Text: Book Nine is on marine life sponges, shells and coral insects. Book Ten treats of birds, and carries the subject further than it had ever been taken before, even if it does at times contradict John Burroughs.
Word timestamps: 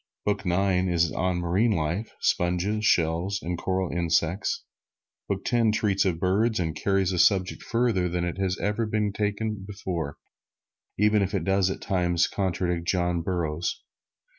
Book 0.25 0.47
Nine 0.47 0.89
is 0.89 1.11
on 1.11 1.37
marine 1.37 1.73
life 1.73 2.11
sponges, 2.19 2.83
shells 2.83 3.39
and 3.43 3.55
coral 3.55 3.95
insects. 3.95 4.63
Book 5.29 5.45
Ten 5.45 5.71
treats 5.71 6.05
of 6.05 6.19
birds, 6.19 6.59
and 6.59 6.75
carries 6.75 7.11
the 7.11 7.19
subject 7.19 7.61
further 7.61 8.09
than 8.09 8.23
it 8.25 8.39
had 8.39 8.57
ever 8.59 8.87
been 8.87 9.13
taken 9.13 9.63
before, 9.63 10.17
even 10.97 11.21
if 11.21 11.35
it 11.35 11.43
does 11.45 11.69
at 11.69 11.81
times 11.81 12.25
contradict 12.27 12.87
John 12.87 13.21
Burroughs. 13.21 13.83